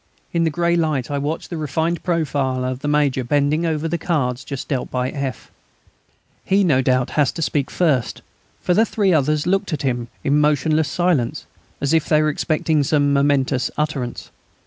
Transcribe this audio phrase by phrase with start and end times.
[0.33, 3.99] In the grey light I watched the refined profile of the Major bending over the
[3.99, 5.51] cards just dealt by F.
[6.43, 8.23] He no doubt has to speak first,
[8.61, 11.45] for the three others looked at him, in motionless silence,
[11.79, 14.31] as if they were expecting some momentous utterance.